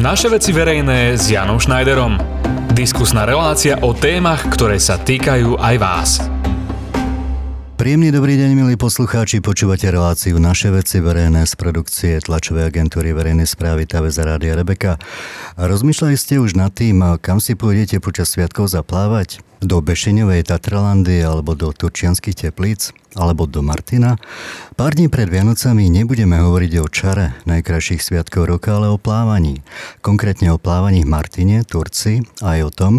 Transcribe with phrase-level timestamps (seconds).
[0.00, 2.16] Naše veci verejné s Janom Schneiderom.
[2.72, 6.10] Diskusná relácia o témach, ktoré sa týkajú aj vás.
[7.76, 9.44] Príjemný dobrý deň, milí poslucháči.
[9.44, 14.96] Počúvate reláciu Naše veci verejné z produkcie tlačovej agentúry verejnej správy TVZ Rádia Rebeka.
[15.60, 19.44] Rozmýšľali ste už nad tým, kam si pôjdete počas sviatkov zaplávať?
[19.60, 22.96] Do Bešeňovej Tatralandy alebo do Turčianských teplíc?
[23.18, 24.20] Alebo do Martina.
[24.78, 29.60] Pár dní pred Vianocami nebudeme hovoriť o čare najkrajších sviatkov roka, ale o plávaní.
[30.00, 32.92] Konkrétne o plávaní v Martine, Turci, aj o tom,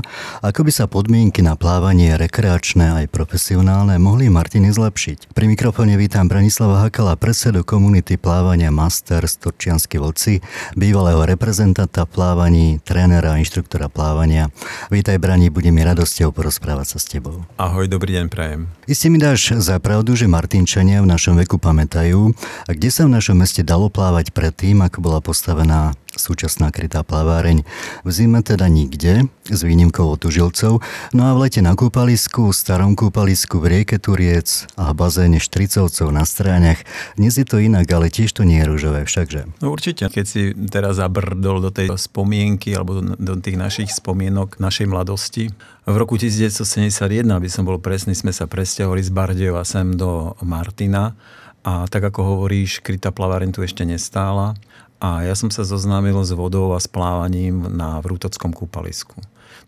[0.45, 5.33] ako by sa podmienky na plávanie rekreačné aj profesionálne mohli v Martine zlepšiť.
[5.33, 10.43] Pri mikrofóne vítam Branislava Hakala, predsedu komunity plávania Masters Turčiansky vlci,
[10.77, 14.53] bývalého reprezentanta plávaní, trénera a inštruktora plávania.
[14.93, 17.41] Vítaj Brani, bude mi radosťou porozprávať sa s tebou.
[17.57, 18.69] Ahoj, dobrý deň, prajem.
[18.91, 22.35] Iste mi dáš za pravdu, že Martinčania v našom veku pamätajú,
[22.67, 27.63] a kde sa v našom meste dalo plávať predtým, ako bola postavená súčasná krytá plaváreň.
[28.03, 30.83] V zime teda nikde, s výnimkou od užilcov,
[31.15, 36.27] no a v lete na kúpalisku, starom kúpalisku v rieke Turiec a bazéne Štricovcov na
[36.27, 36.83] stráňach.
[37.15, 39.61] Dnes je to inak, ale tiež to nie je rúžové, všakže.
[39.63, 44.57] No určite, keď si teraz zabrdol do tej spomienky alebo do, do tých našich spomienok
[44.59, 49.97] našej mladosti, v roku 1971, aby som bol presný, sme sa presťahovali z Bardejova sem
[49.97, 51.17] do Martina
[51.65, 54.57] a tak ako hovoríš, krytá plaváreň tu ešte nestála
[55.01, 59.17] a ja som sa zoznámil s vodou a s plávaním na Vrútockom kúpalisku.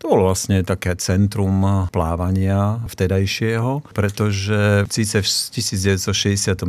[0.02, 6.64] To bolo vlastne také centrum plávania vtedajšieho, pretože síce v 1969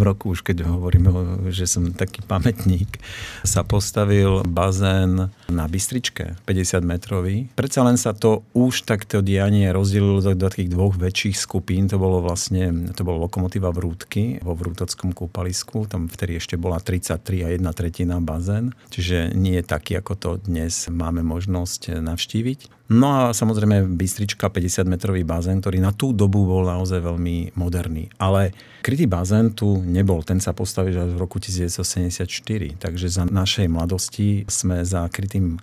[0.00, 1.12] roku, už keď hovorím,
[1.52, 3.00] že som taký pamätník,
[3.42, 7.48] sa postavil bazén na Bystričke, 50 metrový.
[7.52, 11.86] Predsa len sa to už takto dianie rozdelilo do, takých dvoch väčších skupín.
[11.92, 15.86] To bolo vlastne, to bolo lokomotíva Vrútky vo Vrútockom kúpalisku.
[15.86, 18.72] Tam vtedy ešte bola 33 a jedna tretina bazén.
[18.92, 22.61] Čiže nie je taký, ako to dnes máme možnosť navštíviť.
[22.92, 28.12] No a samozrejme Bystrička 50-metrový bazén, ktorý na tú dobu bol naozaj veľmi moderný.
[28.20, 28.52] Ale
[28.84, 32.28] krytý bazén tu nebol, ten sa postavil až v roku 1974.
[32.76, 35.56] Takže za našej mladosti sme za krytým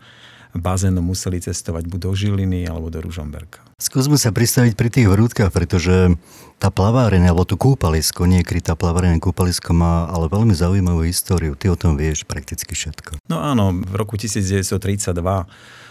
[0.58, 3.62] bazénom museli cestovať buď do Žiliny alebo do Ružomberka.
[3.78, 6.18] Skúsme sa pristaviť pri tých vrútkach, pretože
[6.58, 11.56] tá plaváreň, alebo tu kúpalisko, nie krytá plaváreň, kúpalisko má ale veľmi zaujímavú históriu.
[11.56, 13.24] Ty o tom vieš prakticky všetko.
[13.30, 14.74] No áno, v roku 1932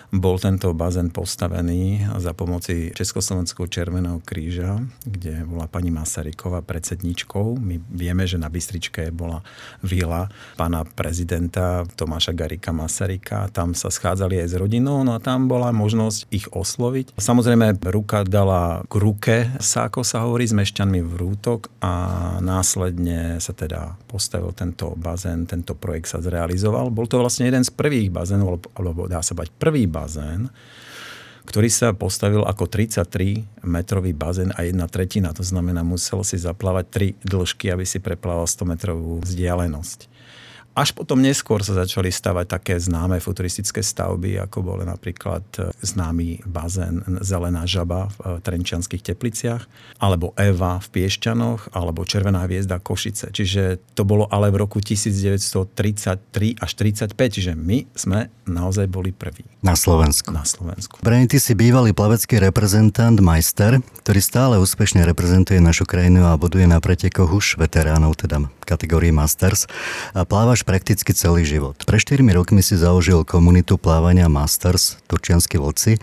[0.09, 7.61] bol tento bazén postavený za pomoci Československého Červeného kríža, kde bola pani Masaryková predsedničkou.
[7.61, 9.45] My vieme, že na Bystričke bola
[9.85, 13.53] vila pána prezidenta Tomáša Garika Masaryka.
[13.53, 17.21] Tam sa schádzali aj s rodinou, no a tam bola možnosť ich osloviť.
[17.21, 21.93] Samozrejme, ruka dala k ruke sa, ako sa hovorí, s mešťanmi v rútok a
[22.41, 26.89] následne sa teda postavil tento bazén, tento projekt sa zrealizoval.
[26.89, 29.97] Bol to vlastne jeden z prvých bazénov, alebo dá sa bať prvý bazén,
[31.49, 35.33] ktorý sa postavil ako 33 metrový bazén a jedna tretina.
[35.33, 40.18] To znamená, musel si zaplávať tri dĺžky, aby si preplával 100 metrovú vzdialenosť.
[40.79, 46.47] Až potom neskôr sa začali stavať také známe futuristické stavby, ako bol napríklad e, známy
[46.47, 49.67] bazén Zelená žaba v e, Trenčianských tepliciach,
[49.99, 53.35] alebo Eva v Piešťanoch, alebo Červená hviezda Košice.
[53.35, 59.43] Čiže to bolo ale v roku 1933 až 35, čiže my sme naozaj boli prví.
[59.67, 60.31] Na Slovensku.
[60.31, 61.03] Na Slovensku.
[61.03, 66.71] Brani, ty si bývalý plavecký reprezentant, majster, ktorý stále úspešne reprezentuje našu krajinu a buduje
[66.71, 69.65] na pretekoch už veteránov, teda kategórii Masters.
[70.13, 71.81] A plávaš prakticky celý život.
[71.81, 75.97] Pre 4 rokmi si založil komunitu plávania Masters, Turčiansky vlci.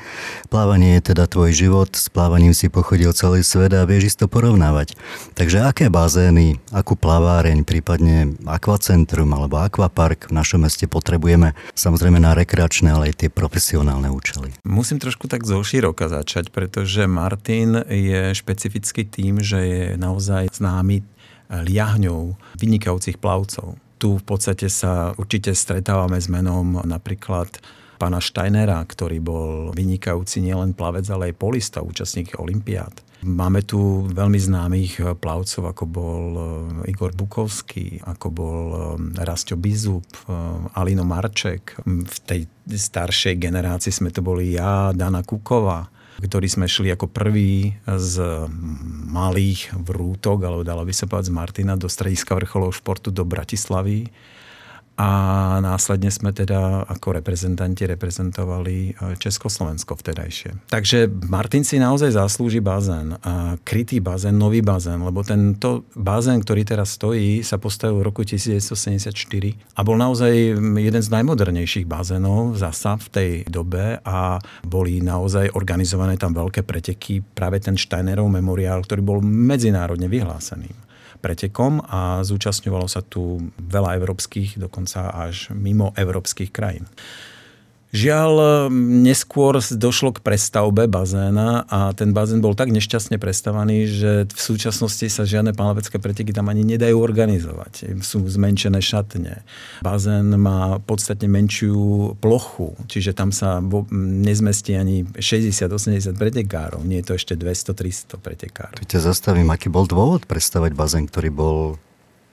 [0.50, 4.98] Plávanie je teda tvoj život, s plávaním si pochodil celý svet a vieš isto porovnávať.
[5.38, 12.34] Takže aké bazény, akú plaváreň, prípadne akvacentrum alebo akvapark v našom meste potrebujeme, samozrejme na
[12.34, 14.50] rekreačné, ale aj tie profesionálne účely?
[14.66, 21.06] Musím trošku tak zo široka začať, pretože Martin je špecifický tým, že je naozaj známy
[21.54, 27.48] liahňou vynikajúcich plavcov tu v podstate sa určite stretávame s menom napríklad
[27.96, 32.92] pána Steinera, ktorý bol vynikajúci nielen plavec, ale aj polista, účastník Olympiád.
[33.26, 38.80] Máme tu veľmi známych plavcov, ako bol eh, Igor Bukovský, ako bol eh,
[39.26, 41.80] Rastio Bizup, eh, Alino Marček.
[41.88, 47.76] V tej staršej generácii sme to boli ja, Dana Kuková ktorí sme šli ako prví
[47.84, 48.16] z
[49.12, 54.08] malých vrútok, alebo dalo by sa povedať z Martina, do strediska vrcholov športu do Bratislavy.
[54.96, 55.10] A
[55.60, 60.72] následne sme teda ako reprezentanti reprezentovali e, Československo vtedajšie.
[60.72, 63.20] Takže Martin si naozaj zaslúži bazén,
[63.68, 69.12] krytý bazén, nový bazén, lebo tento bazén, ktorý teraz stojí, sa postavil v roku 1974
[69.76, 70.32] a bol naozaj
[70.80, 77.20] jeden z najmodernejších bazénov zasa v tej dobe a boli naozaj organizované tam veľké preteky,
[77.20, 80.86] práve ten Steinerov memoriál, ktorý bol medzinárodne vyhlásený
[81.26, 86.86] pretekom a zúčastňovalo sa tu veľa európskych, dokonca až mimo európskych krajín.
[87.96, 88.68] Žiaľ,
[89.08, 95.08] neskôr došlo k prestavbe bazéna a ten bazén bol tak nešťastne prestavaný, že v súčasnosti
[95.08, 97.96] sa žiadne pánlevecké preteky tam ani nedajú organizovať.
[98.04, 99.48] Sú zmenšené šatne.
[99.80, 103.64] Bazén má podstatne menšiu plochu, čiže tam sa
[103.96, 106.84] nezmestí ani 60-80 pretekárov.
[106.84, 108.76] Nie je to ešte 200-300 pretekárov.
[108.84, 111.58] Tu ťa zastavím, aký bol dôvod prestavať bazén, ktorý bol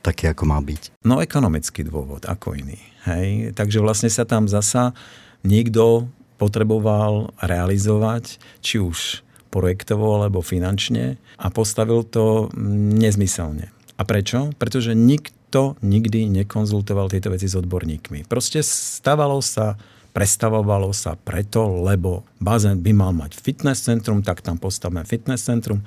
[0.03, 1.07] taký, ako má byť?
[1.07, 2.83] No ekonomický dôvod, ako iný.
[3.07, 3.55] Hej?
[3.55, 4.91] Takže vlastne sa tam zasa
[5.43, 6.09] niekto
[6.43, 9.23] potreboval realizovať, či už
[9.53, 13.69] projektovo alebo finančne a postavil to nezmyselne.
[14.01, 14.51] A prečo?
[14.57, 18.25] Pretože nikto nikdy nekonzultoval tieto veci s odborníkmi.
[18.25, 19.77] Proste stavalo sa,
[20.17, 25.85] prestavovalo sa preto, lebo bazén by mal mať fitness centrum, tak tam postavme fitness centrum.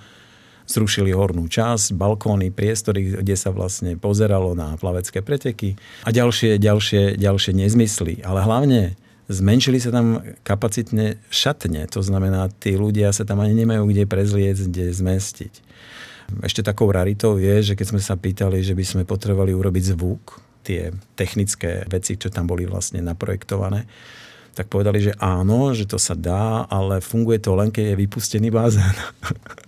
[0.65, 7.21] Zrušili hornú časť, balkóny, priestory, kde sa vlastne pozeralo na plavecké preteky a ďalšie, ďalšie,
[7.21, 8.25] ďalšie nezmysly.
[8.25, 13.89] Ale hlavne Zmenšili sa tam kapacitne šatne, to znamená, tí ľudia sa tam ani nemajú
[13.89, 15.53] kde prezliecť, kde zmestiť.
[16.45, 20.41] Ešte takou raritou je, že keď sme sa pýtali, že by sme potrebovali urobiť zvuk,
[20.65, 23.85] tie technické veci, čo tam boli vlastne naprojektované,
[24.57, 28.49] tak povedali, že áno, že to sa dá, ale funguje to len, keď je vypustený
[28.49, 28.97] bazén.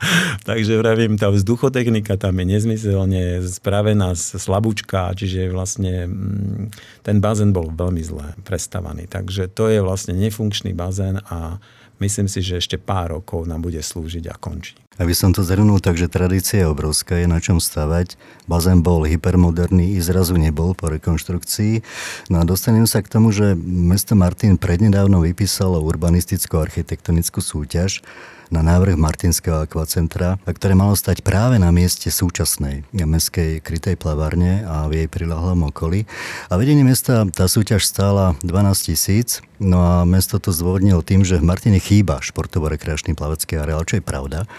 [0.48, 6.64] Takže vravím, tá vzduchotechnika tam je nezmyselne spravená slabúčka, čiže vlastne mm,
[7.04, 9.06] ten bazén bol veľmi zle prestavaný.
[9.06, 11.60] Takže to je vlastne nefunkčný bazén a
[12.00, 14.74] myslím si, že ešte pár rokov nám bude slúžiť a končí.
[15.00, 18.20] Aby som to zhrnul, takže tradícia je obrovská, je na čom stavať.
[18.44, 21.80] Bazén bol hypermoderný, i zrazu nebol po rekonštrukcii.
[22.28, 28.04] No a dostanem sa k tomu, že mesto Martin prednedávno vypísalo urbanistickú architektonickú súťaž,
[28.50, 34.90] na návrh Martinského akvacentra, ktoré malo stať práve na mieste súčasnej mestskej krytej plavárne a
[34.90, 36.04] v jej prilahlom okolí.
[36.50, 41.38] A vedenie mesta tá súťaž stála 12 tisíc, no a mesto to zdôvodnilo tým, že
[41.38, 44.50] v Martine chýba športovo-rekreačný plavecký areál, čo je pravda,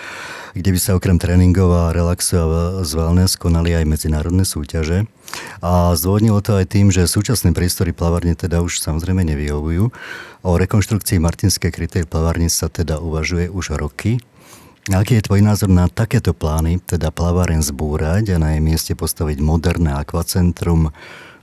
[0.56, 2.46] kde by sa okrem tréningov a relaxu a
[2.88, 5.04] z wellness konali aj medzinárodné súťaže.
[5.62, 9.94] A zdôvodnilo to aj tým, že súčasné priestory plavárne teda už samozrejme nevyhovujú.
[10.42, 14.18] O rekonštrukcii Martinskej krytej plavárne sa teda uvažuje už roky.
[14.89, 19.38] Aký je tvoj názor na takéto plány, teda plaváren zbúrať a na jej mieste postaviť
[19.38, 20.89] moderné akvacentrum?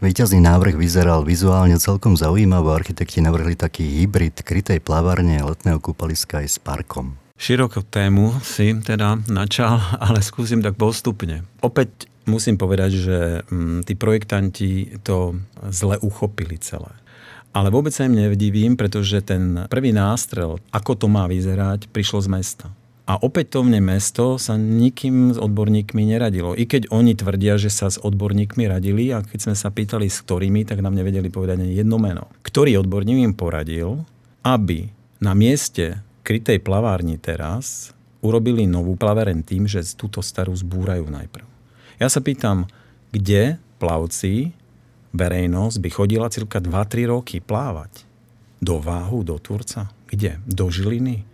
[0.02, 2.74] Výťazný návrh vyzeral vizuálne celkom zaujímavo.
[2.74, 7.14] Architekti navrhli taký hybrid krytej plavárne letného kúpaliska aj s parkom.
[7.38, 11.46] Širokú tému si teda načal, ale skúsim tak postupne.
[11.62, 15.40] Opäť musím povedať, že mm, tí projektanti to
[15.72, 16.92] zle uchopili celé.
[17.56, 22.28] Ale vôbec sa im nevdivím, pretože ten prvý nástrel, ako to má vyzerať, prišlo z
[22.28, 22.66] mesta.
[23.08, 26.52] A opätovne mesto sa nikým s odborníkmi neradilo.
[26.52, 30.20] I keď oni tvrdia, že sa s odborníkmi radili a keď sme sa pýtali s
[30.20, 32.28] ktorými, tak nám nevedeli povedať ani jedno meno.
[32.44, 34.04] Ktorý odborník im poradil,
[34.44, 34.92] aby
[35.24, 41.47] na mieste krytej plavárni teraz urobili novú plaveren tým, že túto starú zbúrajú najprv.
[41.98, 42.70] Ja sa pýtam,
[43.10, 44.54] kde plavci
[45.10, 48.06] verejnosť by chodila cirka 2-3 roky plávať.
[48.62, 49.90] Do Váhu, do Turca.
[50.06, 50.38] Kde?
[50.46, 51.26] Do Žiliny?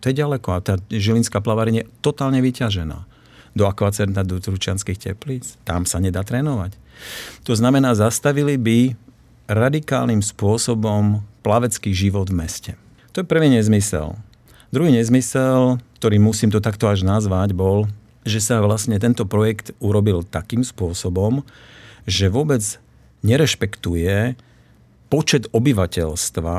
[0.00, 3.04] To je ďaleko a tá žilinská plaváreň je totálne vyťažená.
[3.52, 5.56] Do akvacerna, do Turčianských teplíc.
[5.64, 6.76] Tam sa nedá trénovať.
[7.44, 8.96] To znamená, zastavili by
[9.48, 12.72] radikálnym spôsobom plavecký život v meste.
[13.12, 14.14] To je prvý nezmysel.
[14.70, 17.90] Druhý nezmysel, ktorý musím to takto až nazvať, bol,
[18.24, 21.44] že sa vlastne tento projekt urobil takým spôsobom,
[22.04, 22.60] že vôbec
[23.24, 24.36] nerešpektuje
[25.12, 26.56] počet obyvateľstva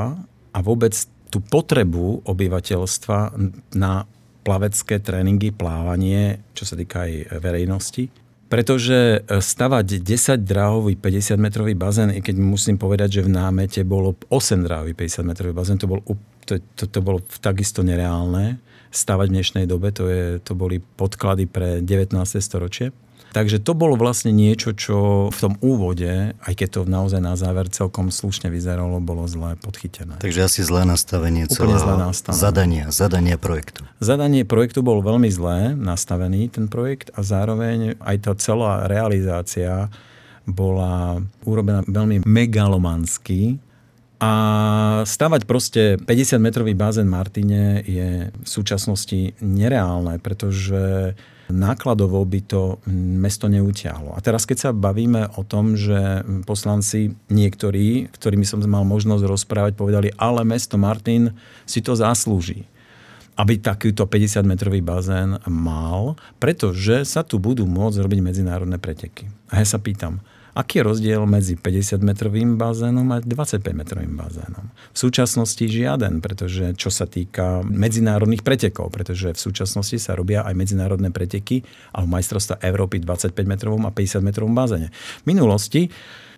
[0.51, 0.94] a vôbec
[1.32, 3.39] tú potrebu obyvateľstva
[3.77, 4.03] na
[4.41, 8.10] plavecké tréningy, plávanie, čo sa týka aj verejnosti.
[8.51, 14.20] Pretože stavať 10 dráhový 50 metrový bazén, i keď musím povedať, že v námete bolo
[14.27, 16.03] 8 dráhový 50 metrový bazén, to, bol,
[16.44, 18.60] to, to, to bolo takisto nereálne
[18.91, 22.15] stavať v dnešnej dobe, to, je, to boli podklady pre 19.
[22.43, 22.91] storočie.
[23.31, 27.71] Takže to bolo vlastne niečo, čo v tom úvode, aj keď to naozaj na záver
[27.71, 30.19] celkom slušne vyzeralo, bolo zle podchytené.
[30.19, 33.88] Takže asi zlé nastavenie celého zlé zadania, zadania projektu.
[34.03, 39.88] Zadanie projektu bol veľmi zlé nastavený ten projekt a zároveň aj tá celá realizácia
[40.43, 43.63] bola urobená veľmi megalomansky
[44.22, 44.32] a
[45.01, 51.18] stavať proste 50-metrový bazén Martine je v súčasnosti nereálne, pretože
[51.50, 54.13] nákladovo by to mesto neutiahlo.
[54.13, 59.74] A teraz, keď sa bavíme o tom, že poslanci niektorí, ktorými som mal možnosť rozprávať,
[59.74, 61.34] povedali, ale mesto Martin
[61.66, 62.70] si to zaslúži
[63.40, 69.32] aby takýto 50-metrový bazén mal, pretože sa tu budú môcť robiť medzinárodné preteky.
[69.50, 70.20] A ja sa pýtam,
[70.51, 74.67] Aký je rozdiel medzi 50-metrovým bazénom a 25-metrovým bazénom?
[74.91, 80.51] V súčasnosti žiaden, pretože čo sa týka medzinárodných pretekov, pretože v súčasnosti sa robia aj
[80.51, 81.63] medzinárodné preteky
[81.96, 84.91] a majstrovstva Európy 25-metrovom a 50-metrovom bazéne.
[85.24, 85.88] V minulosti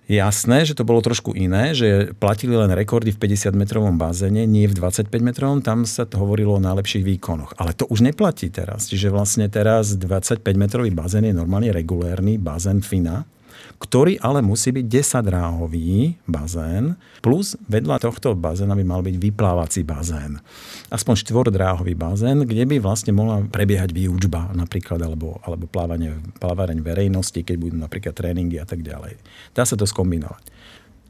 [0.03, 4.75] Jasné, že to bolo trošku iné, že platili len rekordy v 50-metrovom bazéne, nie v
[4.75, 7.55] 25-metrovom, tam sa to hovorilo o najlepších výkonoch.
[7.55, 8.91] Ale to už neplatí teraz.
[8.91, 13.24] Čiže vlastne teraz 25-metrový bazén je normálne regulérny bazén FINA,
[13.84, 19.84] ktorý ale musí byť 10 dráhový bazén, plus vedľa tohto bazéna by mal byť vyplávací
[19.84, 20.40] bazén.
[20.88, 27.44] Aspoň štvordráhový bazén, kde by vlastne mohla prebiehať výučba napríklad, alebo, alebo plávanie, plávanie verejnosti,
[27.44, 29.20] keď budú napríklad tréningy a tak ďalej.
[29.52, 30.48] Dá sa to skombinovať.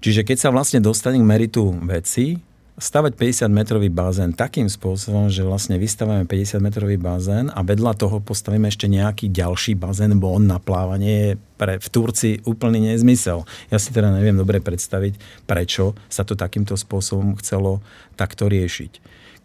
[0.04, 2.42] Čiže keď sa vlastne dostane k meritu veci,
[2.74, 8.90] stavať 50-metrový bazén takým spôsobom, že vlastne vystavíme 50-metrový bazén a vedľa toho postavíme ešte
[8.90, 13.46] nejaký ďalší bazén, bo on na plávanie je pre, v Turcii úplný nezmysel.
[13.70, 17.86] Ja si teda neviem dobre predstaviť, prečo sa to takýmto spôsobom chcelo
[18.18, 18.92] takto riešiť.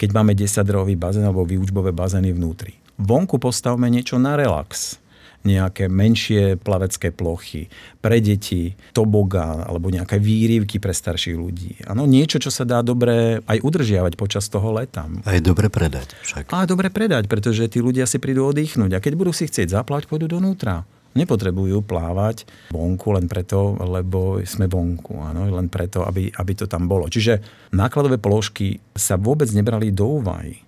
[0.00, 2.80] Keď máme 10-drový bazén alebo výučbové bazény vnútri.
[2.96, 4.98] Vonku postavme niečo na relax
[5.46, 7.70] nejaké menšie plavecké plochy
[8.02, 11.86] pre deti, tobogán alebo nejaké výrivky pre starších ľudí.
[11.86, 15.06] Áno, niečo, čo sa dá dobre aj udržiavať počas toho leta.
[15.06, 16.50] Aj dobre predať však.
[16.50, 20.10] A dobre predať, pretože tí ľudia si prídu oddychnúť a keď budú si chcieť zaplať,
[20.10, 20.82] pôjdu donútra
[21.16, 25.18] nepotrebujú plávať vonku len preto, lebo sme vonku.
[25.18, 27.10] Áno, len preto, aby, aby to tam bolo.
[27.10, 27.42] Čiže
[27.74, 30.62] nákladové položky sa vôbec nebrali do úvahy.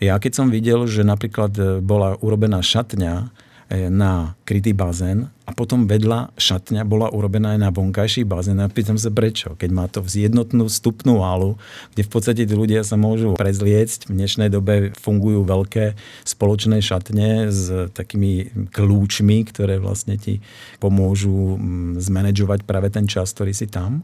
[0.00, 3.30] Ja keď som videl, že napríklad bola urobená šatňa
[3.70, 8.58] na krytý bazén a potom vedľa šatňa bola urobená aj na vonkajší bazén.
[8.58, 11.54] A pýtam sa prečo, keď má to jednotnú vstupnú halu,
[11.94, 14.10] kde v podstate tí ľudia sa môžu prezliecť.
[14.10, 15.94] V dnešnej dobe fungujú veľké
[16.26, 20.42] spoločné šatne s takými kľúčmi, ktoré vlastne ti
[20.82, 24.02] pomôžu mm, zmanéžovať práve ten čas, ktorý si tam.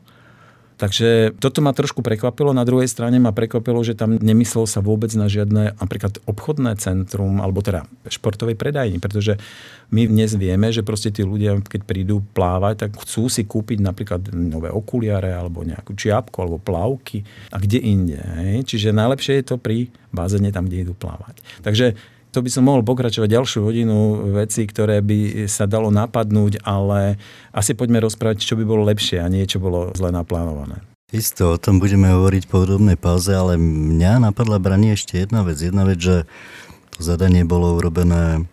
[0.77, 2.53] Takže toto ma trošku prekvapilo.
[2.53, 7.41] Na druhej strane ma prekvapilo, že tam nemyslel sa vôbec na žiadne napríklad obchodné centrum
[7.41, 9.41] alebo teda športovej predajni, pretože
[9.89, 14.29] my dnes vieme, že proste tí ľudia, keď prídu plávať, tak chcú si kúpiť napríklad
[14.37, 18.21] nové okuliare alebo nejakú čiapku alebo plavky a kde inde.
[18.69, 21.41] Čiže najlepšie je to pri bázene tam, kde idú plávať.
[21.65, 27.17] Takže to by som mohol pokračovať ďalšiu hodinu veci, ktoré by sa dalo napadnúť, ale
[27.57, 30.85] asi poďme rozprávať, čo by bolo lepšie a nie čo bolo zle naplánované.
[31.17, 35.57] Isto, o tom budeme hovoriť po podobnej pauze, ale mňa napadla branie ešte jedna vec.
[35.57, 36.29] Jedna vec, že
[36.93, 38.45] to zadanie bolo urobené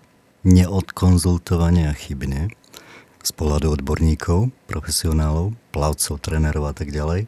[0.48, 2.56] neodkonzultovane a chybne
[3.20, 7.28] z pohľadu odborníkov, profesionálov, plavcov, trénerov a tak ďalej.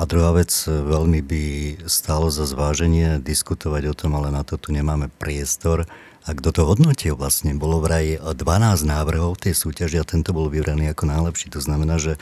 [0.00, 1.44] A druhá vec, veľmi by
[1.84, 5.84] stálo za zváženie diskutovať o tom, ale na to tu nemáme priestor.
[6.24, 7.52] A kto to hodnotil vlastne?
[7.52, 8.40] Bolo vraj 12
[8.88, 11.52] návrhov tej súťaži a tento bol vybraný ako najlepší.
[11.52, 12.16] To znamená, že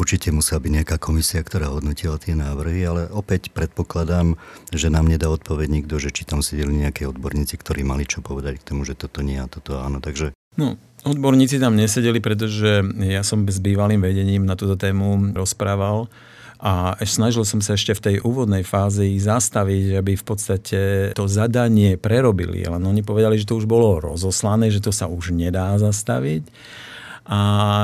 [0.00, 4.40] určite musela byť nejaká komisia, ktorá hodnotila tie návrhy, ale opäť predpokladám,
[4.72, 8.64] že nám nedá odpoveď nikto, že či tam sedeli nejaké odborníci, ktorí mali čo povedať
[8.64, 10.00] k tomu, že toto nie a toto áno.
[10.00, 10.76] Takže No,
[11.08, 16.12] odborníci tam nesedeli, pretože ja som s bývalým vedením na túto tému rozprával
[16.62, 21.26] a snažil som sa ešte v tej úvodnej fáze ich zastaviť, aby v podstate to
[21.26, 22.62] zadanie prerobili.
[22.62, 26.46] Ale oni povedali, že to už bolo rozoslané, že to sa už nedá zastaviť
[27.26, 27.40] a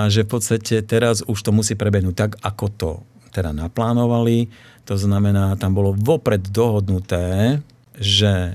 [0.06, 2.90] že v podstate teraz už to musí prebehnúť tak, ako to
[3.34, 4.46] teda naplánovali.
[4.86, 7.58] To znamená, tam bolo vopred dohodnuté,
[7.98, 8.54] že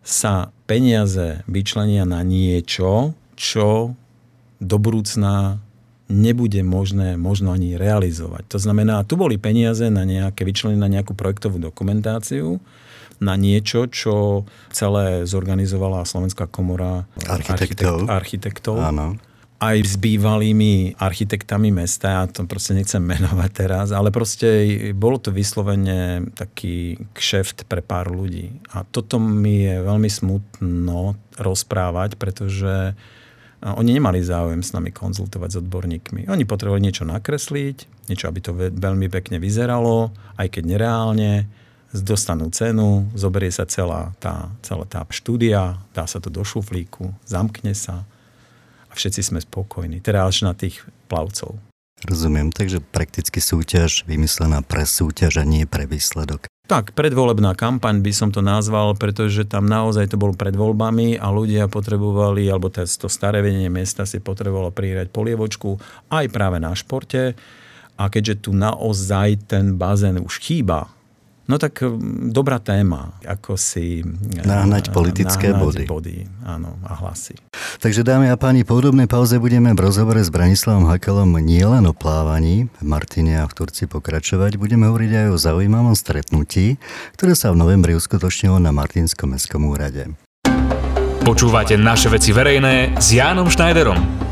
[0.00, 3.92] sa peniaze vyčlenia na niečo, čo
[4.64, 5.60] do budúcna
[6.08, 8.56] nebude možné možno ani realizovať.
[8.56, 12.60] To znamená, tu boli peniaze na nejaké vyčlenené na nejakú projektovú dokumentáciu,
[13.18, 18.08] na niečo, čo celé zorganizovala Slovenská komora architektov.
[18.08, 18.78] architektov.
[18.80, 19.18] Áno
[19.58, 25.34] aj s bývalými architektami mesta, ja to proste nechcem menovať teraz, ale proste bolo to
[25.34, 28.54] vyslovene taký kšeft pre pár ľudí.
[28.70, 32.94] A toto mi je veľmi smutno rozprávať, pretože
[33.58, 36.30] oni nemali záujem s nami konzultovať s odborníkmi.
[36.30, 41.50] Oni potrebovali niečo nakresliť, niečo, aby to veľmi pekne vyzeralo, aj keď nereálne,
[41.90, 47.72] dostanú cenu, zoberie sa celá tá, celá tá štúdia, dá sa to do šuflíku, zamkne
[47.72, 48.04] sa
[48.88, 50.04] a všetci sme spokojní.
[50.04, 51.56] Teda až na tých plavcov.
[52.04, 56.46] Rozumiem, takže prakticky súťaž vymyslená pre súťaž a nie pre výsledok.
[56.68, 61.32] Tak, predvolebná kampaň by som to nazval, pretože tam naozaj to bolo pred voľbami a
[61.32, 65.80] ľudia potrebovali, alebo to staré vedenie mesta si potrebovalo prihrať polievočku
[66.12, 67.32] aj práve na športe.
[67.96, 70.92] A keďže tu naozaj ten bazén už chýba,
[71.48, 74.04] No tak mm, dobrá téma, ako si...
[74.44, 75.84] Nahnať politické nahnať body.
[75.88, 76.16] body.
[76.44, 77.40] Áno, a hlasy.
[77.80, 81.96] Takže dámy a páni, po podobnej pauze budeme v rozhovore s Branislavom Hakelom nielen o
[81.96, 86.76] plávaní v Martine a v Turci pokračovať, budeme hovoriť aj o zaujímavom stretnutí,
[87.16, 90.12] ktoré sa v novembri uskutočnilo na Martinskom mestskom úrade.
[91.24, 94.27] Počúvate naše veci verejné s Jánom Schneiderom.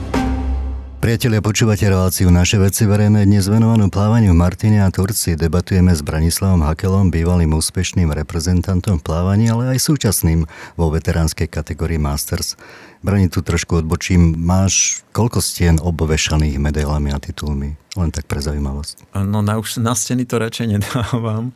[0.96, 5.36] Priatelia, počúvate reláciu Naše veci verejné dnes venovanú plávaniu v Martine a Turci.
[5.36, 12.00] Debatujeme s Branislavom Hakelom, bývalým úspešným reprezentantom v plávaní, ale aj súčasným vo veteránskej kategórii
[12.00, 12.56] Masters.
[13.04, 14.40] Brani, tu trošku odbočím.
[14.40, 17.76] Máš koľko stien obovešaných medailami a titulmi?
[17.76, 19.12] Len tak pre zaujímavosť.
[19.20, 21.52] No na, už na steny to radšej nedávam.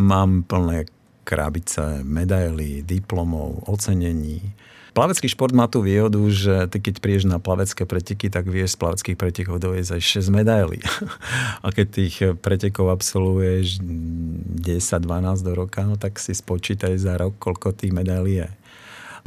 [0.00, 0.88] Mám plné
[1.28, 4.56] krabice, medaily, diplomov, ocenení
[4.98, 8.82] Plavecký šport má tú výhodu, že ty keď prídeš na plavecké preteky, tak vieš z
[8.82, 10.82] plaveckých pretekov doviesť aj 6 medailí.
[11.62, 17.78] A keď tých pretekov absolvuješ 10-12 do roka, no tak si spočítaj za rok, koľko
[17.78, 18.48] tých medailí je.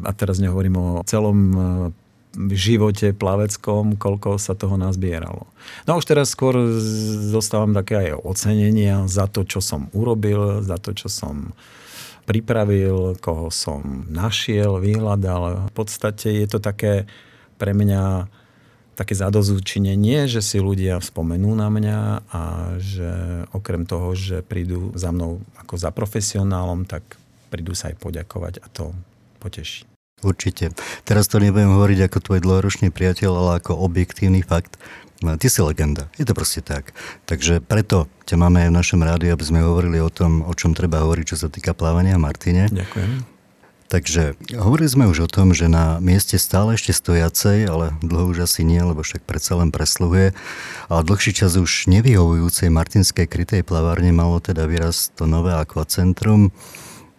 [0.03, 1.59] A teraz nehovorím o celom e,
[2.35, 5.47] v živote plaveckom, koľko sa toho nazbieralo.
[5.87, 6.67] No už teraz skôr
[7.31, 11.55] zostávam také aj ocenenia za to, čo som urobil, za to, čo som
[12.25, 15.69] pripravil, koho som našiel, vyhľadal.
[15.69, 17.09] V podstate je to také
[17.59, 18.29] pre mňa
[18.95, 21.99] také zadozúčinenie, že si ľudia spomenú na mňa
[22.29, 22.41] a
[22.77, 23.11] že
[23.49, 27.01] okrem toho, že prídu za mnou ako za profesionálom, tak
[27.49, 28.93] prídu sa aj poďakovať a to
[29.41, 29.90] poteší.
[30.21, 30.73] Určite.
[31.03, 34.77] Teraz to nebudem hovoriť ako tvoj dlhoročný priateľ, ale ako objektívny fakt.
[35.21, 36.09] No, ty si legenda.
[36.17, 36.97] Je to proste tak.
[37.29, 40.73] Takže preto ťa máme aj v našom rádiu, aby sme hovorili o tom, o čom
[40.73, 42.73] treba hovoriť, čo sa týka plávania Martine.
[42.73, 43.41] Ďakujem.
[43.91, 48.47] Takže hovorili sme už o tom, že na mieste stále ešte stojacej, ale dlho už
[48.47, 50.31] asi nie, lebo však predsa len presluhuje,
[50.87, 56.55] a dlhší čas už nevyhovujúcej martinskej krytej plavárne malo teda výraz to nové akvacentrum.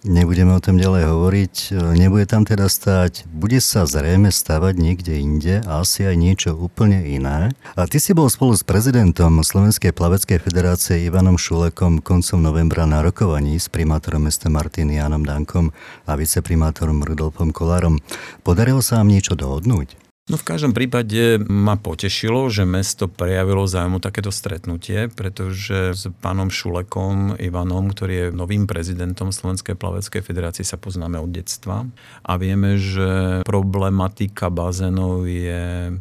[0.03, 1.55] Nebudeme o tom ďalej hovoriť.
[1.95, 7.07] Nebude tam teda stať, bude sa zrejme stavať niekde inde a asi aj niečo úplne
[7.07, 7.55] iné.
[7.79, 12.99] A ty si bol spolu s prezidentom Slovenskej plaveckej federácie Ivanom Šulekom koncom novembra na
[12.99, 15.71] rokovaní s primátorom mesta Martin Jánom Dankom
[16.03, 18.03] a viceprimátorom Rudolfom Kolárom.
[18.43, 20.02] Podarilo sa vám niečo dohodnúť?
[20.31, 26.47] No v každom prípade ma potešilo, že mesto prejavilo zájmu takéto stretnutie, pretože s pánom
[26.47, 31.91] Šulekom Ivanom, ktorý je novým prezidentom Slovenskej plaveckej federácie, sa poznáme od detstva
[32.23, 35.99] a vieme, že problematika bazénov je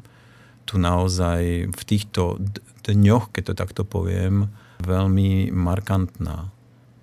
[0.69, 2.37] tu naozaj v týchto
[2.85, 4.53] dňoch, keď to takto poviem,
[4.85, 6.53] veľmi markantná.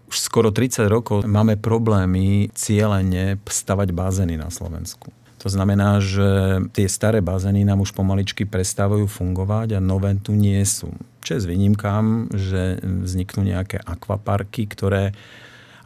[0.07, 5.11] Už skoro 30 rokov máme problémy cieľene stavať bazény na Slovensku.
[5.39, 10.59] To znamená, že tie staré bazény nám už pomaličky prestávajú fungovať a nové tu nie
[10.67, 10.91] sú.
[11.23, 15.15] Čo je s výnimkám, že vzniknú nejaké akvaparky, ktoré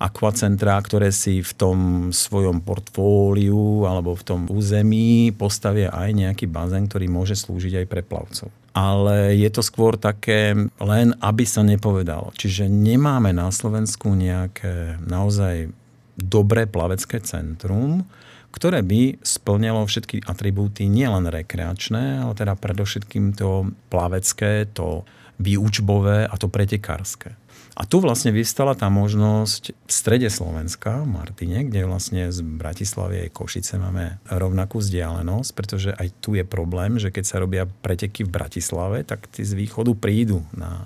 [0.03, 1.79] akvacentrá, ktoré si v tom
[2.11, 8.03] svojom portfóliu alebo v tom území postavia aj nejaký bazén, ktorý môže slúžiť aj pre
[8.03, 8.51] plavcov.
[8.73, 12.33] Ale je to skôr také len, aby sa nepovedalo.
[12.35, 15.71] Čiže nemáme na Slovensku nejaké naozaj
[16.17, 18.05] dobré plavecké centrum,
[18.53, 25.09] ktoré by splňalo všetky atribúty nielen rekreačné, ale teda predovšetkým to plavecké, to
[25.41, 27.33] výučbové a to pretekárske.
[27.73, 33.33] A tu vlastne vystala tá možnosť v strede Slovenska, Martine, kde vlastne z Bratislavy aj
[33.33, 38.35] Košice máme rovnakú vzdialenosť, pretože aj tu je problém, že keď sa robia preteky v
[38.37, 40.85] Bratislave, tak tí z východu prídu na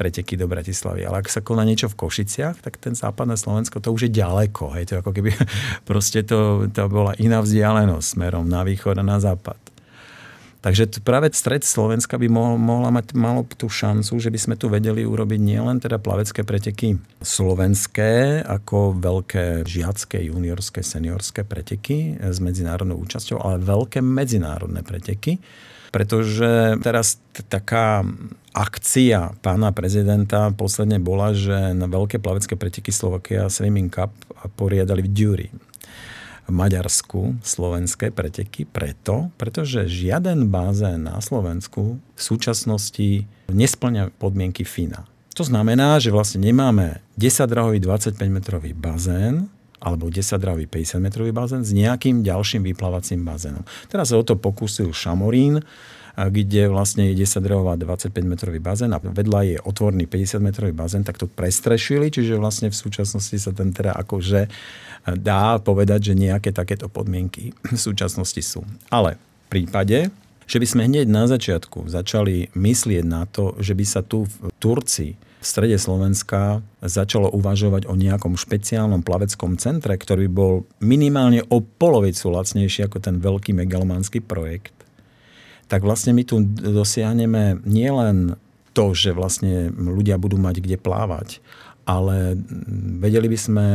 [0.00, 1.04] preteky do Bratislavy.
[1.04, 4.72] Ale ak sa koná niečo v Košiciach, tak ten západné Slovensko to už je ďaleko.
[4.72, 4.88] Hej.
[4.88, 5.36] To ako keby
[5.90, 9.60] proste to, to bola iná vzdialenosť smerom na východ a na západ.
[10.60, 12.28] Takže práve stred Slovenska by
[12.60, 17.00] mohla mať malo tú šancu, že by sme tu vedeli urobiť nielen teda plavecké preteky
[17.24, 25.40] slovenské, ako veľké žiacké, juniorské, seniorské preteky s medzinárodnou účasťou, ale veľké medzinárodné preteky,
[25.96, 27.16] pretože teraz
[27.48, 28.04] taká
[28.52, 34.10] akcia pána prezidenta posledne bola, že na veľké plavecké preteky Slovakia Swimming Cup
[34.58, 35.48] poriadali v Dury
[36.50, 45.06] Maďarsku slovenské preteky preto, pretože žiaden bazén na Slovensku v súčasnosti nesplňa podmienky FINA.
[45.38, 49.46] To znamená, že vlastne nemáme 10-drahový 25-metrový bazén,
[49.80, 53.64] alebo 10-drahový 50-metrový bazén s nejakým ďalším vyplávacím bazénom.
[53.88, 55.64] Teraz sa o to pokúsil Šamorín,
[56.16, 61.30] kde vlastne je 10 a 25-metrový bazén a vedľa je otvorný 50-metrový bazén, tak to
[61.30, 64.50] prestrešili, čiže vlastne v súčasnosti sa ten teda akože
[65.16, 68.66] dá povedať, že nejaké takéto podmienky v súčasnosti sú.
[68.92, 69.16] Ale
[69.48, 70.12] v prípade,
[70.50, 74.50] že by sme hneď na začiatku začali myslieť na to, že by sa tu v
[74.58, 81.64] Turcii v strede Slovenska začalo uvažovať o nejakom špeciálnom plaveckom centre, ktorý bol minimálne o
[81.64, 84.76] polovicu lacnejší ako ten veľký megalománsky projekt,
[85.70, 88.34] tak vlastne my tu dosiahneme nielen
[88.74, 91.38] to, že vlastne ľudia budú mať kde plávať,
[91.86, 92.34] ale
[92.98, 93.66] vedeli by sme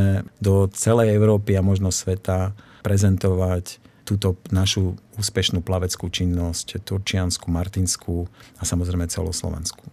[0.43, 2.51] do celej Európy a možno sveta
[2.83, 8.29] prezentovať túto našu úspešnú plaveckú činnosť, turčiansku, martinskú
[8.59, 9.87] a samozrejme celoslovenskú.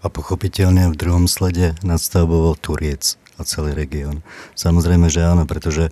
[0.00, 4.24] A pochopiteľne v druhom slede nadstavoval Turiec a celý región.
[4.54, 5.90] Samozrejme, že áno, pretože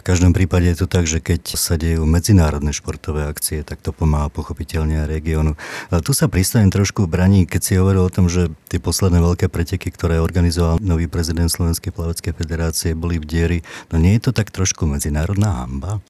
[0.00, 3.92] v každom prípade je to tak, že keď sa dejú medzinárodné športové akcie, tak to
[3.92, 5.60] pomáha pochopiteľne aj regiónu.
[5.92, 9.20] Ale tu sa pristavím trošku v braní, keď si hovoril o tom, že tie posledné
[9.20, 13.58] veľké preteky, ktoré organizoval nový prezident Slovenskej plaveckej federácie, boli v dieri.
[13.92, 16.00] No nie je to tak trošku medzinárodná hamba?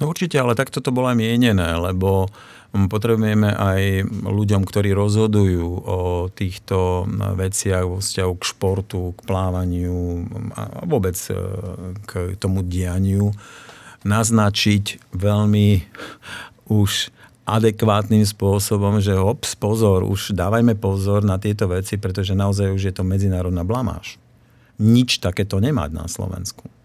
[0.00, 2.32] No určite, ale takto to bolo aj mienené, lebo
[2.72, 5.98] potrebujeme aj ľuďom, ktorí rozhodujú o
[6.32, 7.04] týchto
[7.36, 10.24] veciach vo vzťahu k športu, k plávaniu
[10.56, 11.36] a vôbec e,
[12.08, 13.34] k tomu dianiu,
[14.06, 15.68] naznačiť veľmi
[16.70, 17.12] už
[17.44, 22.94] adekvátnym spôsobom, že ops, pozor, už dávajme pozor na tieto veci, pretože naozaj už je
[22.94, 24.16] to medzinárodná blamáž.
[24.78, 26.79] Nič takéto nemať na Slovensku.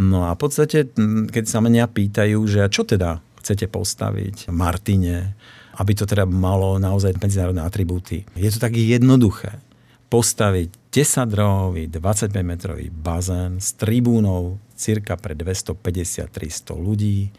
[0.00, 0.88] No a v podstate,
[1.28, 5.36] keď sa mňa pýtajú, že čo teda chcete postaviť Martine,
[5.76, 8.24] aby to teda malo naozaj medzinárodné atribúty.
[8.32, 9.60] Je to tak jednoduché.
[10.08, 17.30] Postaviť 10-rohový, 25-metrový bazén s tribúnou cirka pre 250-300 ľudí,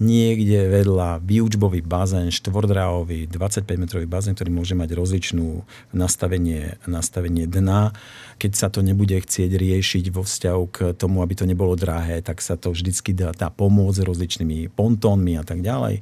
[0.00, 7.92] niekde vedľa výučbový bazén, štvordráhový, 25-metrový bazén, ktorý môže mať rozličnú nastavenie, nastavenie dna.
[8.40, 12.40] Keď sa to nebude chcieť riešiť vo vzťahu k tomu, aby to nebolo drahé, tak
[12.40, 16.00] sa to vždycky dá, dá pomôcť rozličnými pontónmi a tak ďalej.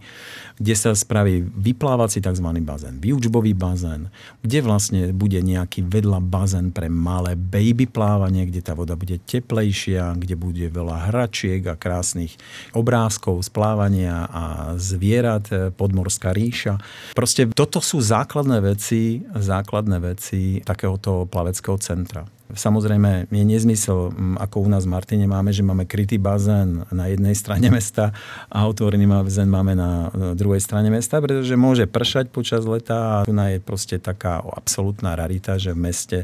[0.63, 2.49] Kde sa spraví vyplávací tzv.
[2.63, 4.15] bazén, výučbový bazén,
[4.47, 10.15] kde vlastne bude nejaký vedľa bazén pre malé baby plávanie, kde tá voda bude teplejšia,
[10.15, 12.39] kde bude veľa hračiek a krásnych
[12.71, 13.51] obrázkov z
[13.89, 14.45] správania a
[14.77, 16.77] zvierat, e, podmorská ríša.
[17.17, 22.29] Proste toto sú základné veci, základné veci takéhoto plaveckého centra.
[22.49, 24.09] Samozrejme, je nezmysel,
[24.41, 28.17] ako u nás v Martine máme, že máme krytý bazén na jednej strane mesta
[28.49, 33.37] a otvorený bazén máme na druhej strane mesta, pretože môže pršať počas leta a tu
[33.37, 36.19] je proste taká absolútna rarita, že v meste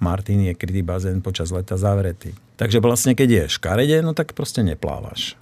[0.00, 2.32] Martin je krytý bazén počas leta zavretý.
[2.56, 5.36] Takže vlastne, keď je škarede, no tak proste neplávaš.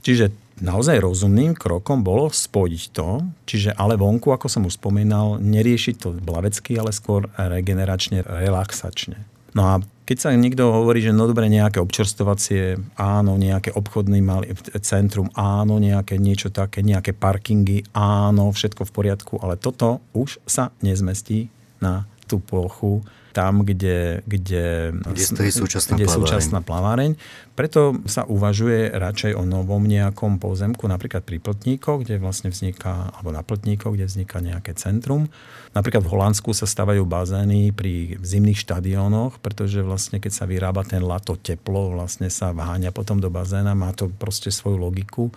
[0.00, 5.94] Čiže naozaj rozumným krokom bolo spojiť to, čiže ale vonku, ako som už spomínal, neriešiť
[5.96, 9.24] to blavecky, ale skôr regeneračne, relaxačne.
[9.50, 9.74] No a
[10.06, 15.78] keď sa niekto hovorí, že no dobre, nejaké občerstovacie, áno, nejaké obchodný malý centrum, áno,
[15.78, 22.10] nejaké niečo také, nejaké parkingy, áno, všetko v poriadku, ale toto už sa nezmestí na
[22.26, 27.14] tú plochu tam, kde, kde, kde, stojí súčasná, kde súčasná plaváreň.
[27.54, 33.36] Preto sa uvažuje radšej o novom nejakom pozemku, napríklad pri Pltníkoch, kde vlastne vzniká, alebo
[33.36, 35.28] na Pltníkoch, kde vzniká nejaké centrum.
[35.76, 41.04] Napríklad v Holandsku sa stavajú bazény pri zimných štadiónoch, pretože vlastne keď sa vyrába ten
[41.04, 45.28] lato teplo, vlastne sa vháňa potom do bazéna, má to proste svoju logiku.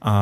[0.00, 0.14] A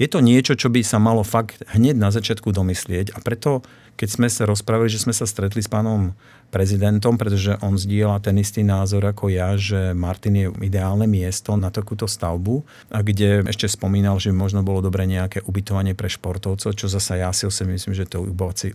[0.00, 3.60] je to niečo, čo by sa malo fakt hneď na začiatku domyslieť a preto
[3.94, 6.18] keď sme sa rozprávali, že sme sa stretli s pánom
[6.54, 11.74] prezidentom, pretože on zdieľa ten istý názor ako ja, že Martin je ideálne miesto na
[11.74, 12.62] takúto stavbu,
[12.94, 17.34] a kde ešte spomínal, že možno bolo dobre nejaké ubytovanie pre športovcov, čo zasa ja
[17.34, 18.22] si myslím, že to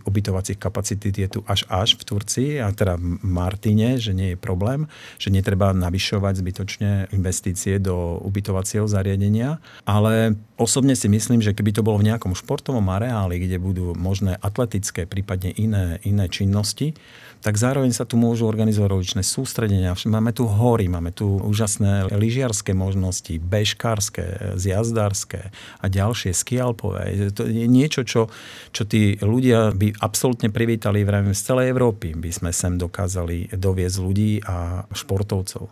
[0.04, 4.38] ubytovacích kapacity je tu až až v Turcii a teda v Martine, že nie je
[4.38, 4.84] problém,
[5.16, 11.86] že netreba navyšovať zbytočne investície do ubytovacieho zariadenia, ale osobne si myslím, že keby to
[11.86, 16.92] bolo v nejakom športovom areáli, kde budú možné atletické, prípadne iné, iné činnosti,
[17.40, 19.94] tak zároveň sa tu môžu organizovať rozličné sústredenia.
[20.10, 27.30] Máme tu hory, máme tu úžasné lyžiarské možnosti, bežkárske, zjazdárske a ďalšie skialpové.
[27.30, 28.26] To je niečo, čo,
[28.74, 32.18] čo tí ľudia by absolútne privítali v z celej Európy.
[32.18, 35.70] By sme sem dokázali doviezť ľudí a športovcov.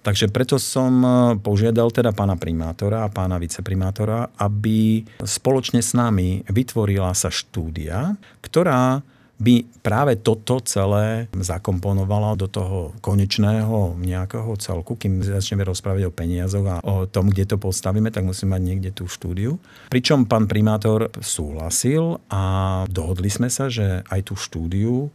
[0.00, 1.04] Takže preto som
[1.44, 9.04] požiadal teda pána primátora a pána viceprimátora, aby spoločne s nami vytvorila sa štúdia, ktorá
[9.40, 16.66] by práve toto celé zakomponovalo do toho konečného nejakého celku, kým začneme rozprávať o peniazoch
[16.68, 19.56] a o tom, kde to postavíme, tak musíme mať niekde tú štúdiu.
[19.88, 22.42] Pričom pán primátor súhlasil a
[22.92, 25.08] dohodli sme sa, že aj tú štúdiu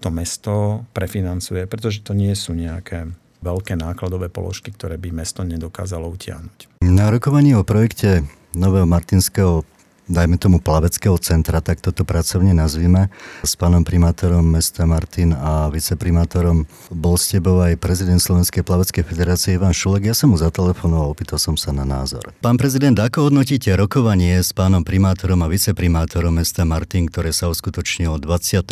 [0.00, 3.08] to mesto prefinancuje, pretože to nie sú nejaké
[3.40, 6.84] veľké nákladové položky, ktoré by mesto nedokázalo utiahnuť.
[6.84, 9.64] Na rokovanie o projekte nového Martinského
[10.10, 13.08] dajme tomu plaveckého centra, tak toto pracovne nazvime,
[13.46, 19.54] s pánom primátorom mesta Martin a viceprimátorom bol s tebou aj prezident Slovenskej plaveckej federácie
[19.54, 20.10] Ivan Šulek.
[20.10, 22.34] Ja som mu zatelefonoval, opýtal som sa na názor.
[22.42, 28.18] Pán prezident, ako hodnotíte rokovanie s pánom primátorom a viceprimátorom mesta Martin, ktoré sa uskutočnilo
[28.18, 28.66] 21.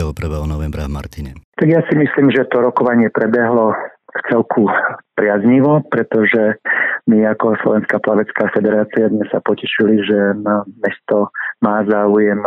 [0.45, 1.31] novembra v Martine?
[1.55, 3.75] Tak ja si myslím, že to rokovanie prebehlo
[4.27, 4.67] celku
[5.15, 6.59] priaznivo, pretože
[7.07, 10.19] my ako Slovenská plavecká federácia sme sa potešili, že
[10.79, 11.31] mesto
[11.63, 12.39] má záujem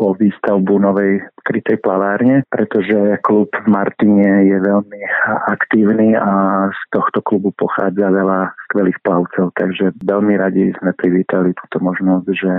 [0.00, 5.00] o výstavbu novej krytej plavárne, pretože klub v Martine je veľmi
[5.52, 11.84] aktívny a z tohto klubu pochádza veľa skvelých plavcov, takže veľmi radi sme privítali túto
[11.84, 12.52] možnosť, že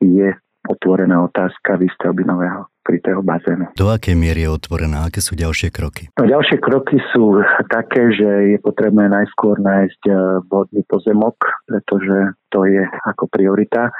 [0.00, 0.28] je
[0.68, 3.74] otvorená otázka výstavby nového krytého bazénu.
[3.74, 5.10] Do akej miery je otvorená?
[5.10, 6.06] Aké sú ďalšie kroky?
[6.14, 10.14] No, ďalšie kroky sú také, že je potrebné najskôr nájsť eh,
[10.46, 11.34] vodný pozemok,
[11.66, 13.90] pretože to je ako priorita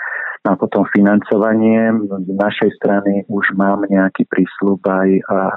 [0.47, 1.91] a potom financovanie.
[2.23, 5.09] Z našej strany už mám nejaký prísľub aj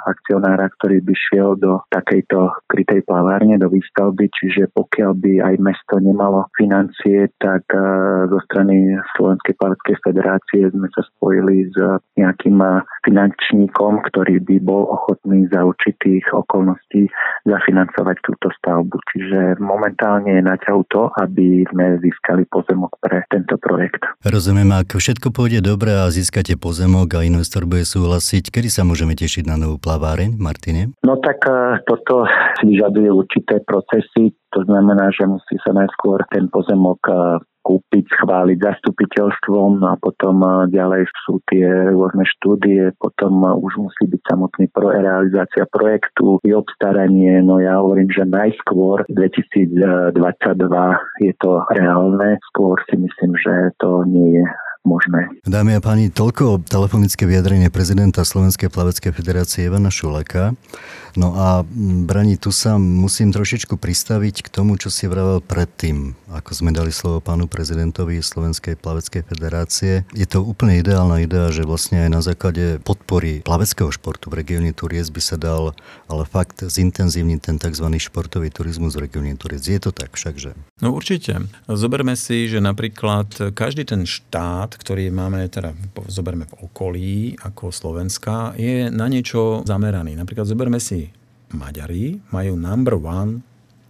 [0.10, 6.02] akcionára, ktorý by šiel do takejto krytej plavárne, do výstavby, čiže pokiaľ by aj mesto
[6.02, 7.80] nemalo financie, tak e,
[8.28, 11.78] zo strany Slovenskej plaveckej federácie sme sa spojili s
[12.18, 12.58] nejakým
[13.06, 17.08] finančníkom, ktorý by bol ochotný za určitých okolností
[17.46, 18.98] zafinancovať túto stavbu.
[19.14, 20.58] Čiže momentálne je na
[20.90, 24.06] to, aby sme získali pozemok pre tento projekt.
[24.24, 29.12] Rozumiem, ak všetko pôjde dobre a získate pozemok a investor bude súhlasiť, kedy sa môžeme
[29.12, 30.96] tešiť na novú plaváreň, Martine?
[31.04, 32.24] No tak e, toto
[32.56, 38.56] si vyžaduje určité procesy, to znamená, že musí sa najskôr ten pozemok e, kúpiť, schváliť
[38.56, 45.68] zastupiteľstvom a potom ďalej sú tie rôzne štúdie, potom už musí byť samotný pro, realizácia
[45.68, 50.16] projektu, i obstaranie, no ja hovorím, že najskôr 2022
[51.20, 54.46] je to reálne, skôr si myslím, že to nie je
[54.88, 55.30] možné.
[55.44, 60.56] Dámy a páni, toľko telefonické vyjadrenie prezidenta Slovenskej plaveckej federácie Ivana Šuleka.
[61.18, 61.66] No a
[62.06, 66.94] Brani, tu sa musím trošičku pristaviť k tomu, čo si vravel predtým, ako sme dali
[66.94, 70.06] slovo pánu prezidentovi Slovenskej plaveckej federácie.
[70.14, 74.70] Je to úplne ideálna idea, že vlastne aj na základe podpory plaveckého športu v regióne
[74.70, 75.74] Turies by sa dal
[76.06, 77.90] ale fakt zintenzívniť ten tzv.
[77.98, 79.66] športový turizmus v regióne Turies.
[79.66, 80.54] Je to tak všakže?
[80.86, 81.50] No určite.
[81.66, 85.74] Zoberme si, že napríklad každý ten štát, ktorý máme, teda
[86.10, 90.18] zoberme v okolí ako Slovenska, je na niečo zameraný.
[90.18, 91.10] Napríklad zoberme si
[91.50, 93.42] Maďari majú number one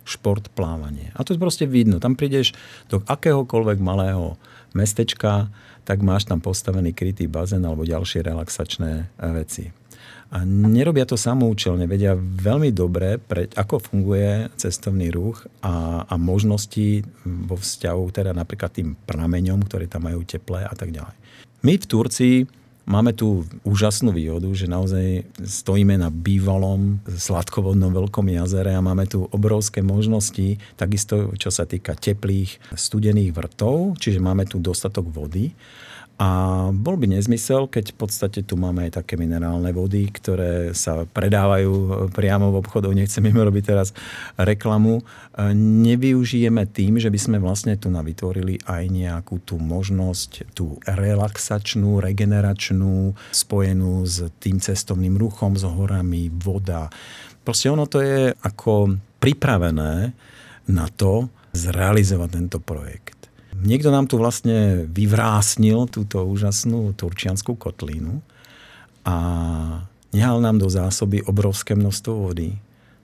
[0.07, 1.13] šport plávanie.
[1.13, 2.01] A to proste vidno.
[2.01, 2.57] Tam prídeš
[2.89, 4.41] do akéhokoľvek malého
[4.73, 5.53] mestečka,
[5.85, 9.78] tak máš tam postavený krytý bazén alebo ďalšie relaxačné veci.
[10.29, 17.01] A nerobia to samoučelne, vedia veľmi dobre, pre, ako funguje cestovný ruch a, a možnosti
[17.25, 21.17] vo vzťahu teda napríklad tým prameňom, ktoré tam majú teplé a tak ďalej.
[21.65, 22.35] My v Turcii
[22.89, 29.29] Máme tu úžasnú výhodu, že naozaj stojíme na bývalom sladkovodnom veľkom jazere a máme tu
[29.29, 35.53] obrovské možnosti, takisto čo sa týka teplých studených vrtov, čiže máme tu dostatok vody.
[36.19, 41.07] A bol by nezmysel, keď v podstate tu máme aj také minerálne vody, ktoré sa
[41.07, 43.95] predávajú priamo v obchodoch, nechcem im robiť teraz
[44.35, 44.99] reklamu,
[45.55, 53.15] nevyužijeme tým, že by sme vlastne tu vytvorili aj nejakú tú možnosť, tú relaxačnú, regeneračnú,
[53.31, 56.91] spojenú s tým cestovným ruchom, s horami, voda.
[57.47, 60.11] Proste ono to je ako pripravené
[60.67, 63.18] na to zrealizovať tento projekt.
[63.59, 68.23] Niekto nám tu vlastne vyvrásnil túto úžasnú turčianskú kotlínu
[69.03, 69.15] a
[70.15, 72.59] nehal nám do zásoby obrovské množstvo vody,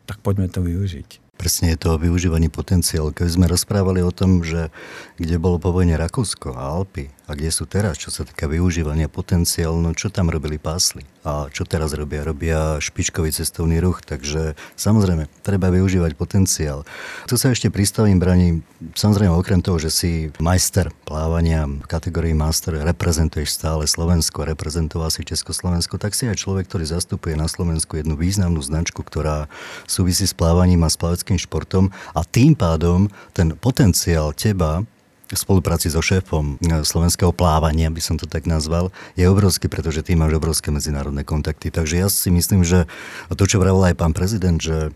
[0.07, 1.23] tak poďme to využiť.
[1.35, 3.11] Presne je to o využívaní potenciálu.
[3.11, 4.71] Keby sme rozprávali o tom, že
[5.19, 9.09] kde bolo po vojne Rakúsko a Alpy a kde sú teraz, čo sa týka využívania
[9.09, 12.21] potenciálu, no čo tam robili pásli a čo teraz robia?
[12.21, 16.85] Robia špičkový cestovný ruch, takže samozrejme, treba využívať potenciál.
[17.25, 18.61] Tu sa ešte pristavím, Brani,
[18.93, 25.25] samozrejme okrem toho, že si majster plávania v kategórii master, reprezentuješ stále Slovensko, reprezentoval si
[25.25, 29.49] Československo, tak si aj človek, ktorý zastupuje na Slovensku jednu významnú značku, ktorá
[29.89, 34.85] súvisí s plávaním a s plaveckým športom a tým pádom ten potenciál teba
[35.25, 40.05] v spolupráci so šéfom e, slovenského plávania, by som to tak nazval, je obrovský, pretože
[40.05, 41.73] ty máš obrovské medzinárodné kontakty.
[41.73, 42.85] Takže ja si myslím, že
[43.33, 44.93] to, čo vravel aj pán prezident, že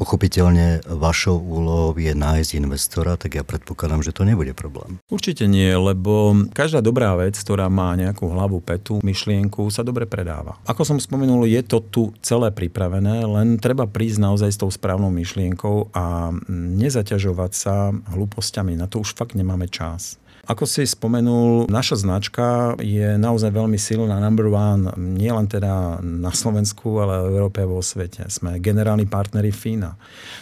[0.00, 4.96] Pochopiteľne vašou úlohou je nájsť investora, tak ja predpokladám, že to nebude problém.
[5.12, 10.56] Určite nie, lebo každá dobrá vec, ktorá má nejakú hlavu, petu, myšlienku, sa dobre predáva.
[10.64, 15.12] Ako som spomenul, je to tu celé pripravené, len treba prísť naozaj s tou správnou
[15.12, 18.80] myšlienkou a nezaťažovať sa hlúpostiami.
[18.80, 20.16] Na to už fakt nemáme čas.
[20.50, 26.98] Ako si spomenul, naša značka je naozaj veľmi silná, number one, nielen teda na Slovensku,
[26.98, 28.26] ale v Európe a vo svete.
[28.26, 29.94] Sme generálni partneri FINA.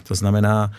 [0.08, 0.72] To znamená,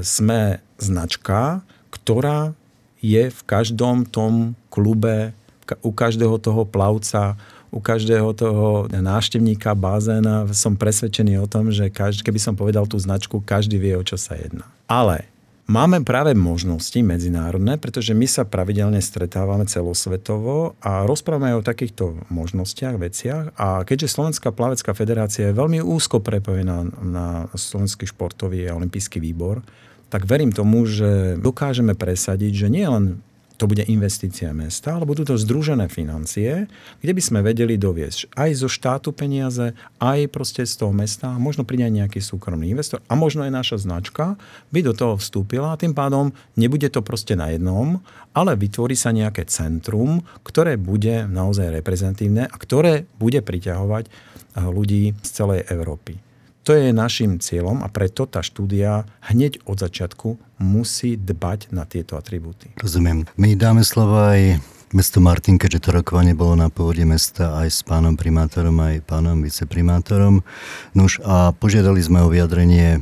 [0.00, 1.60] sme značka,
[1.92, 2.56] ktorá
[3.04, 5.36] je v každom tom klube,
[5.84, 7.36] u každého toho plavca,
[7.68, 12.96] u každého toho náštevníka bazéna som presvedčený o tom, že každý, keby som povedal tú
[12.96, 14.64] značku, každý vie, o čo sa jedná.
[14.88, 15.28] Ale
[15.70, 22.98] Máme práve možnosti medzinárodné, pretože my sa pravidelne stretávame celosvetovo a rozprávame o takýchto možnostiach,
[22.98, 23.54] veciach.
[23.54, 29.62] A keďže Slovenská plavecká federácia je veľmi úzko prepojená na Slovenský športový a olimpijský výbor,
[30.10, 33.22] tak verím tomu, že dokážeme presadiť, že nie len
[33.60, 36.64] to bude investícia mesta, ale budú to združené financie,
[37.04, 41.68] kde by sme vedeli doviesť aj zo štátu peniaze, aj proste z toho mesta, možno
[41.68, 44.40] príde aj nejaký súkromný investor a možno aj naša značka
[44.72, 48.00] by do toho vstúpila a tým pádom nebude to proste na jednom,
[48.32, 54.08] ale vytvorí sa nejaké centrum, ktoré bude naozaj reprezentívne a ktoré bude priťahovať
[54.56, 56.29] ľudí z celej Európy.
[56.68, 62.20] To je našim cieľom a preto tá štúdia hneď od začiatku musí dbať na tieto
[62.20, 62.68] atribúty.
[62.76, 63.24] Rozumiem.
[63.40, 64.60] My dáme slovo aj
[64.92, 69.40] mesto Martin, keďže to rokovanie bolo na pôvode mesta aj s pánom primátorom, aj pánom
[69.40, 70.44] viceprimátorom.
[70.92, 73.00] Nuž a požiadali sme o vyjadrenie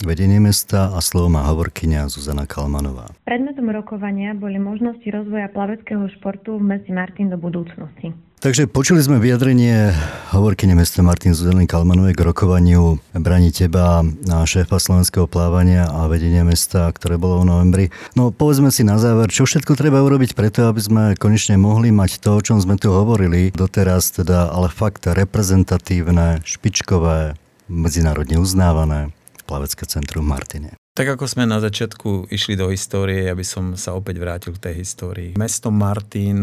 [0.00, 3.12] vedenie mesta a slovo má hovorkyňa Zuzana Kalmanová.
[3.28, 8.16] Predmetom rokovania boli možnosti rozvoja plaveckého športu v meste Martin do budúcnosti.
[8.40, 9.92] Takže počuli sme vyjadrenie
[10.32, 16.40] hovorkyne mesta Martin Zuzany Kalmanovej k rokovaniu Brani teba na šéfa slovenského plávania a vedenia
[16.40, 17.86] mesta, ktoré bolo v novembri.
[18.16, 22.16] No povedzme si na záver, čo všetko treba urobiť preto, aby sme konečne mohli mať
[22.16, 27.36] to, o čom sme tu hovorili doteraz, teda ale fakt reprezentatívne, špičkové,
[27.68, 29.12] medzinárodne uznávané
[29.44, 30.79] plavecké centrum Martine.
[30.90, 34.74] Tak ako sme na začiatku išli do histórie, aby som sa opäť vrátil k tej
[34.82, 35.30] histórii.
[35.38, 36.42] Mesto Martin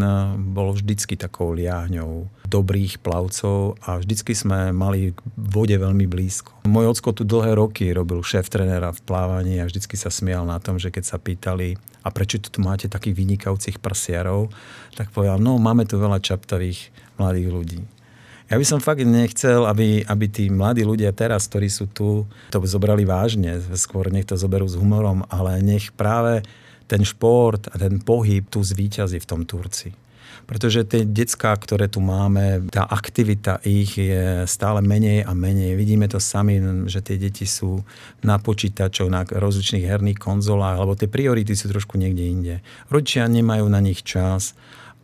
[0.55, 6.63] bolo vždycky takou liahňou dobrých plavcov a vždycky sme mali k vode veľmi blízko.
[6.63, 10.63] Môj ocko tu dlhé roky robil šéf trenéra v plávaní a vždycky sa smial na
[10.63, 14.47] tom, že keď sa pýtali, a prečo tu máte takých vynikajúcich prsiarov,
[14.95, 17.81] tak povedal, no máme tu veľa čaptavých mladých ľudí.
[18.47, 22.63] Ja by som fakt nechcel, aby, aby tí mladí ľudia teraz, ktorí sú tu, to
[22.63, 26.47] zobrali vážne, skôr nech to zoberú s humorom, ale nech práve
[26.87, 29.91] ten šport a ten pohyb tu zvíťazí v tom Turci.
[30.47, 35.75] Pretože tie decká, ktoré tu máme, tá aktivita ich je stále menej a menej.
[35.75, 37.83] Vidíme to sami, že tie deti sú
[38.23, 42.55] na počítačoch, na rozličných herných konzolách, alebo tie priority sú trošku niekde inde.
[42.87, 44.55] Rodičia nemajú na nich čas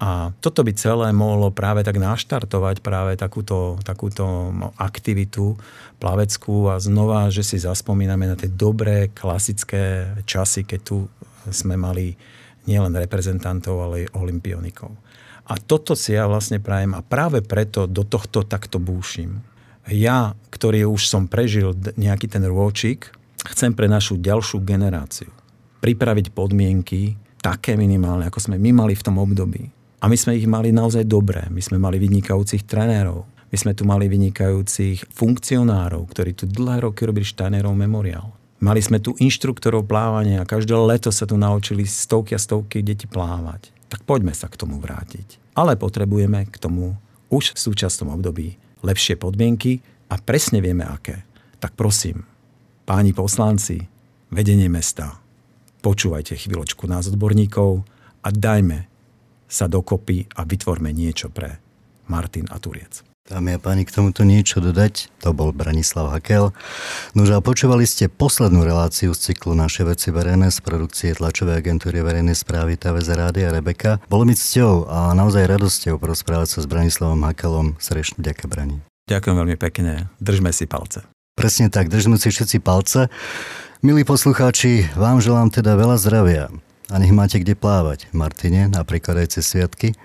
[0.02, 5.56] a toto by celé mohlo práve tak naštartovať práve takúto, takúto aktivitu
[6.02, 11.08] plaveckú a znova, že si zaspomíname na tie dobré, klasické časy, keď tu
[11.48, 12.20] sme mali
[12.68, 14.92] nielen reprezentantov, ale aj olimpionikov.
[15.48, 19.44] A toto si ja vlastne prajem a práve preto do tohto takto búšim.
[19.92, 23.12] Ja, ktorý už som prežil nejaký ten rôčik,
[23.44, 25.32] chcem pre našu ďalšiu generáciu
[25.84, 30.44] pripraviť podmienky také minimálne, ako sme my mali v tom období a my sme ich
[30.44, 31.48] mali naozaj dobré.
[31.48, 33.24] My sme mali vynikajúcich trenérov.
[33.24, 38.36] My sme tu mali vynikajúcich funkcionárov, ktorí tu dlhé roky robili Steinerov memoriál.
[38.60, 43.08] Mali sme tu inštruktorov plávania a každé leto sa tu naučili stovky a stovky deti
[43.08, 43.72] plávať.
[43.88, 45.56] Tak poďme sa k tomu vrátiť.
[45.56, 47.00] Ale potrebujeme k tomu
[47.32, 49.80] už v súčasnom období lepšie podmienky
[50.12, 51.24] a presne vieme aké.
[51.64, 52.28] Tak prosím,
[52.84, 53.80] páni poslanci,
[54.36, 55.16] vedenie mesta,
[55.80, 57.88] počúvajte chvíľočku nás odborníkov
[58.20, 58.93] a dajme
[59.54, 61.62] sa dokopy a vytvorme niečo pre
[62.10, 63.06] Martin a Turiec.
[63.24, 65.08] Dámy a páni, k tomuto niečo dodať?
[65.24, 66.52] To bol Branislav Hakel.
[67.16, 72.04] No a počúvali ste poslednú reláciu z cyklu Naše veci verejné z produkcie tlačovej agentúry
[72.04, 74.04] verejnej správy TVZ Rádia Rebeka.
[74.12, 77.80] Bolo mi cťou a naozaj radosťou porozprávať sa s Branislavom Hakelom.
[77.80, 78.76] Srdečne ďakujem, Brani.
[79.08, 80.12] Ďakujem veľmi pekne.
[80.20, 81.08] Držme si palce.
[81.40, 83.08] Presne tak, držme si všetci palce.
[83.80, 86.52] Milí poslucháči, vám želám teda veľa zdravia
[86.94, 88.06] a nech máte kde plávať.
[88.14, 89.98] Martine, napríklad aj cez sviatky.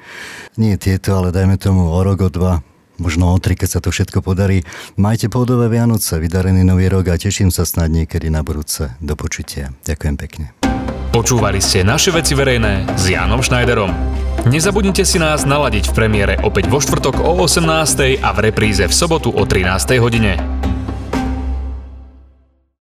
[0.56, 2.64] Nie tieto, ale dajme tomu o rok, o dva,
[2.96, 4.64] možno o tri, keď sa to všetko podarí.
[4.96, 8.96] Majte pohodové Vianoce, vydarený nový rok a teším sa snad niekedy na budúce.
[9.04, 9.76] Do počutia.
[9.84, 10.46] Ďakujem pekne.
[11.12, 13.92] Počúvali ste naše veci verejné s Jánom Schneiderom.
[14.48, 18.22] Nezabudnite si nás naladiť v premiére opäť vo štvrtok o 18.
[18.22, 19.98] a v repríze v sobotu o 13.
[20.00, 20.36] hodine.